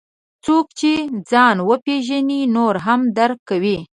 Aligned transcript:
څوک 0.45 0.65
چې 0.79 0.91
ځان 1.29 1.57
وپېژني، 1.69 2.41
نور 2.55 2.75
هم 2.85 3.01
درک 3.17 3.39
کوي. 3.49 3.77